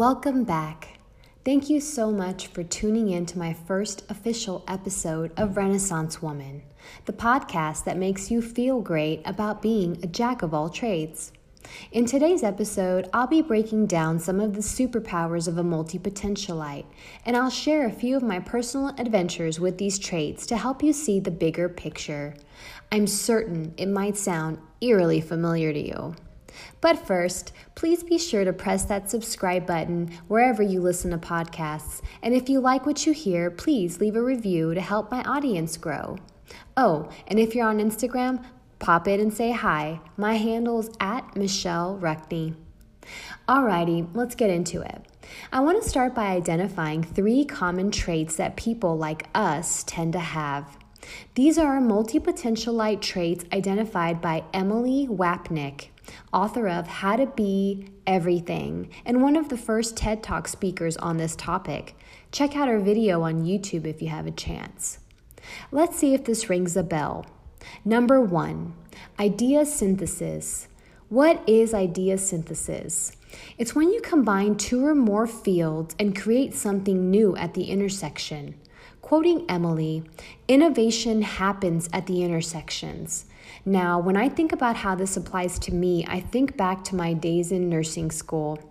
[0.00, 0.98] Welcome back.
[1.44, 6.62] Thank you so much for tuning in to my first official episode of Renaissance Woman,
[7.04, 11.32] the podcast that makes you feel great about being a jack of all trades.
[11.92, 16.86] In today's episode, I'll be breaking down some of the superpowers of a multi potentialite,
[17.26, 20.94] and I'll share a few of my personal adventures with these traits to help you
[20.94, 22.36] see the bigger picture.
[22.90, 26.14] I'm certain it might sound eerily familiar to you.
[26.80, 32.02] But first, please be sure to press that subscribe button wherever you listen to podcasts.
[32.22, 35.76] And if you like what you hear, please leave a review to help my audience
[35.76, 36.18] grow.
[36.76, 38.44] Oh, and if you're on Instagram,
[38.78, 40.00] pop in and say hi.
[40.16, 42.54] My handle is at Michelle Ruckney.
[43.48, 45.06] Alrighty, let's get into it.
[45.52, 50.20] I want to start by identifying three common traits that people like us tend to
[50.20, 50.76] have.
[51.34, 55.88] These are multi potentialite traits identified by Emily Wapnick
[56.32, 61.16] author of How to Be Everything, and one of the first TED Talk speakers on
[61.16, 61.96] this topic.
[62.32, 64.98] Check out her video on YouTube if you have a chance.
[65.72, 67.26] Let's see if this rings a bell.
[67.84, 68.74] Number one,
[69.18, 70.68] idea synthesis.
[71.10, 73.10] What is idea synthesis?
[73.58, 78.54] It's when you combine two or more fields and create something new at the intersection.
[79.02, 80.04] Quoting Emily,
[80.46, 83.24] innovation happens at the intersections.
[83.64, 87.12] Now, when I think about how this applies to me, I think back to my
[87.12, 88.69] days in nursing school.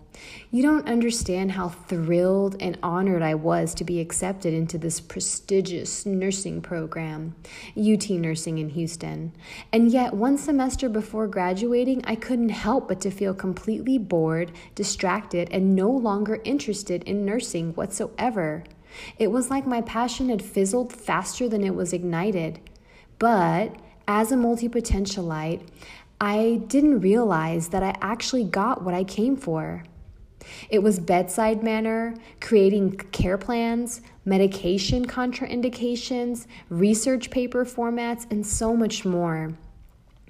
[0.52, 6.06] You don't understand how thrilled and honored I was to be accepted into this prestigious
[6.06, 7.36] nursing program,
[7.78, 9.34] UT Nursing in Houston.
[9.72, 15.50] And yet, one semester before graduating, I couldn't help but to feel completely bored, distracted,
[15.52, 18.64] and no longer interested in nursing whatsoever.
[19.17, 22.59] It was like my passion had fizzled faster than it was ignited.
[23.20, 23.75] But
[24.08, 25.62] as a multi potentialite,
[26.22, 29.84] I didn't realize that I actually got what I came for.
[30.69, 39.06] It was bedside manner, creating care plans, medication contraindications, research paper formats, and so much
[39.06, 39.53] more.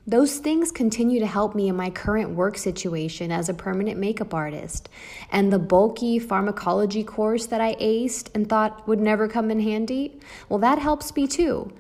[0.08, 4.34] Those things continue to help me in my current work situation as a permanent makeup
[4.34, 4.90] artist.
[5.32, 10.20] And the bulky pharmacology course that I aced and thought would never come in handy,
[10.48, 11.72] well, that helps me too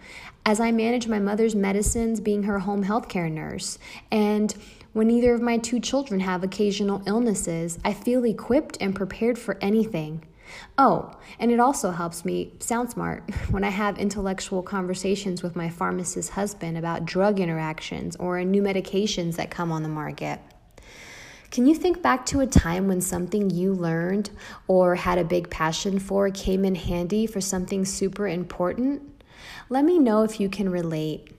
[0.45, 3.77] as I manage my mother's medicines, being her home healthcare nurse.
[4.11, 4.53] And
[4.93, 9.57] when either of my two children have occasional illnesses, I feel equipped and prepared for
[9.61, 10.23] anything.
[10.77, 15.69] Oh, and it also helps me sound smart when I have intellectual conversations with my
[15.69, 20.39] pharmacist husband about drug interactions or new medications that come on the market.
[21.51, 24.29] Can you think back to a time when something you learned
[24.67, 29.23] or had a big passion for came in handy for something super important?
[29.67, 31.31] Let me know if you can relate.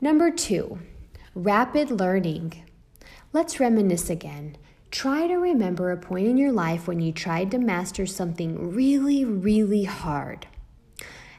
[0.00, 0.78] Number two,
[1.34, 2.62] rapid learning.
[3.32, 4.56] Let's reminisce again.
[4.92, 9.24] Try to remember a point in your life when you tried to master something really,
[9.24, 10.46] really hard.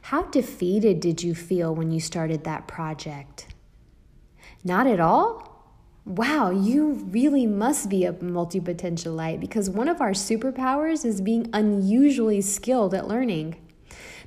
[0.02, 3.48] How defeated did you feel when you started that project?
[4.66, 5.64] Not at all?
[6.06, 11.50] Wow, you really must be a multi potentialite because one of our superpowers is being
[11.54, 13.56] unusually skilled at learning.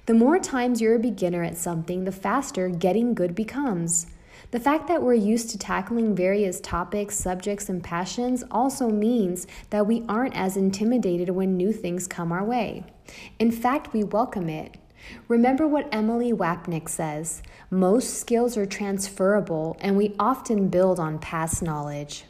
[0.07, 4.07] The more times you're a beginner at something, the faster getting good becomes.
[4.51, 9.87] The fact that we're used to tackling various topics, subjects, and passions also means that
[9.87, 12.85] we aren't as intimidated when new things come our way.
[13.39, 14.79] In fact, we welcome it.
[15.29, 21.63] Remember what Emily Wapnick says most skills are transferable, and we often build on past
[21.63, 22.25] knowledge.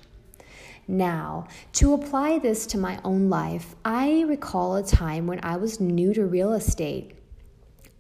[0.88, 5.78] Now, to apply this to my own life, I recall a time when I was
[5.78, 7.17] new to real estate.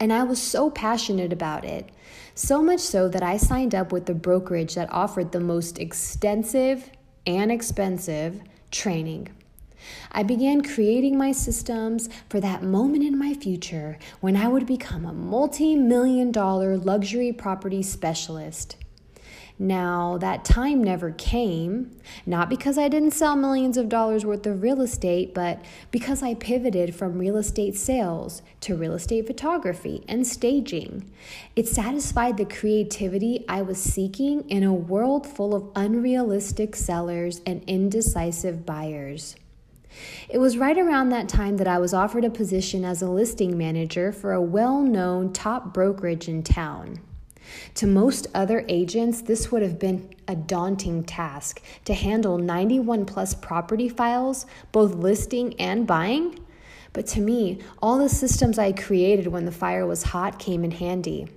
[0.00, 1.90] And I was so passionate about it,
[2.34, 6.90] so much so that I signed up with the brokerage that offered the most extensive
[7.26, 9.28] and expensive training.
[10.12, 15.04] I began creating my systems for that moment in my future when I would become
[15.04, 18.76] a multi million dollar luxury property specialist.
[19.60, 21.90] Now, that time never came,
[22.24, 25.60] not because I didn't sell millions of dollars worth of real estate, but
[25.90, 31.10] because I pivoted from real estate sales to real estate photography and staging.
[31.56, 37.64] It satisfied the creativity I was seeking in a world full of unrealistic sellers and
[37.66, 39.34] indecisive buyers.
[40.28, 43.58] It was right around that time that I was offered a position as a listing
[43.58, 47.00] manager for a well known top brokerage in town.
[47.74, 53.34] To most other agents, this would have been a daunting task to handle 91 plus
[53.34, 56.38] property files, both listing and buying.
[56.92, 60.70] But to me, all the systems I created when the fire was hot came in
[60.70, 61.28] handy.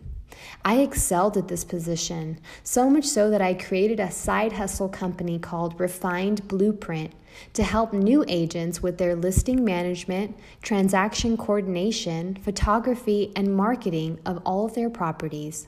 [0.64, 5.40] I excelled at this position, so much so that I created a side hustle company
[5.40, 7.14] called Refined Blueprint
[7.54, 14.66] to help new agents with their listing management, transaction coordination, photography, and marketing of all
[14.66, 15.68] of their properties.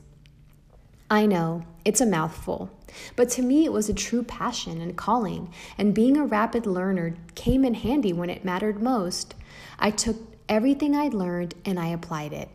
[1.10, 2.72] I know, it's a mouthful,
[3.16, 7.16] but to me it was a true passion and calling, and being a rapid learner
[7.36, 9.36] came in handy when it mattered most.
[9.78, 10.18] I took
[10.50, 12.50] everything I'd learned and I applied it.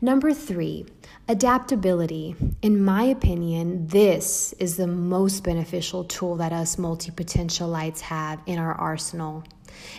[0.00, 0.86] Number three,
[1.28, 2.36] adaptability.
[2.60, 8.58] In my opinion, this is the most beneficial tool that us multi potentialites have in
[8.58, 9.44] our arsenal.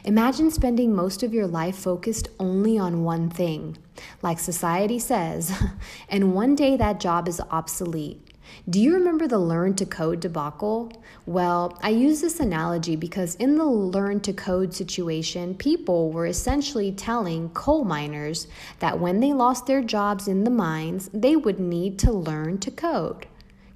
[0.03, 3.77] Imagine spending most of your life focused only on one thing,
[4.21, 5.51] like society says,
[6.09, 8.21] and one day that job is obsolete.
[8.69, 10.91] Do you remember the learn to code debacle?
[11.25, 16.91] Well, I use this analogy because in the learn to code situation, people were essentially
[16.91, 18.47] telling coal miners
[18.79, 22.71] that when they lost their jobs in the mines, they would need to learn to
[22.71, 23.27] code.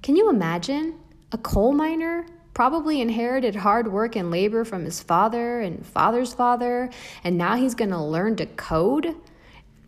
[0.02, 0.94] Can you imagine?
[1.32, 6.90] A coal miner probably inherited hard work and labor from his father and father's father,
[7.24, 9.14] and now he's going to learn to code?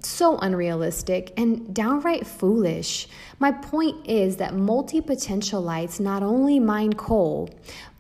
[0.00, 3.08] So unrealistic and downright foolish.
[3.38, 7.50] My point is that multi potentialites not only mine coal,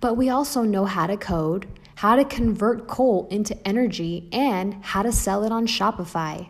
[0.00, 5.02] but we also know how to code, how to convert coal into energy, and how
[5.02, 6.48] to sell it on Shopify.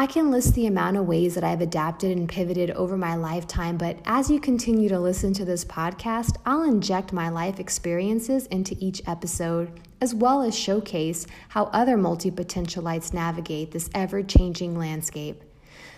[0.00, 3.76] I can list the amount of ways that I've adapted and pivoted over my lifetime,
[3.76, 8.74] but as you continue to listen to this podcast, I'll inject my life experiences into
[8.80, 15.42] each episode, as well as showcase how other multi potentialites navigate this ever changing landscape.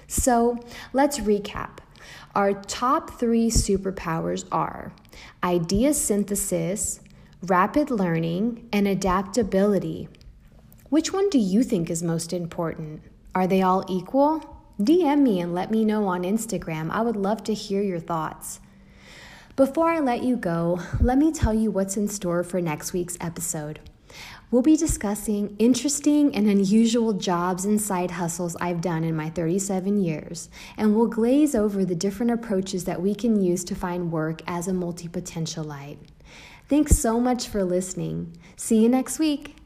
[0.08, 0.58] So
[0.92, 1.78] let's recap.
[2.34, 4.92] Our top three superpowers are
[5.44, 6.98] idea synthesis,
[7.40, 10.08] rapid learning, and adaptability.
[10.88, 13.02] Which one do you think is most important?
[13.34, 14.40] Are they all equal?
[14.80, 16.90] DM me and let me know on Instagram.
[16.90, 18.60] I would love to hear your thoughts.
[19.54, 23.18] Before I let you go, let me tell you what's in store for next week's
[23.20, 23.80] episode.
[24.50, 30.02] We'll be discussing interesting and unusual jobs and side hustles I've done in my 37
[30.02, 34.42] years, and we'll glaze over the different approaches that we can use to find work
[34.46, 35.98] as a multi potentialite.
[36.68, 38.36] Thanks so much for listening.
[38.56, 39.56] See you next week.